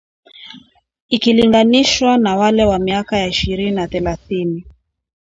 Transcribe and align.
ikilinganishwa 1.09 2.17
na 2.17 2.35
wale 2.35 2.65
wa 2.65 2.79
miaka 2.79 3.17
ya 3.17 3.27
ishirini 3.27 3.71
na 3.71 3.87
thelathini 3.87 4.65